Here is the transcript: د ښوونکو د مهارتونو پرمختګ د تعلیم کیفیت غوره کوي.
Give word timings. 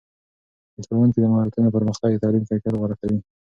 د 0.75 0.77
ښوونکو 0.87 1.19
د 1.21 1.25
مهارتونو 1.33 1.73
پرمختګ 1.75 2.09
د 2.13 2.21
تعلیم 2.23 2.43
کیفیت 2.49 2.73
غوره 2.79 2.95
کوي. 3.01 3.19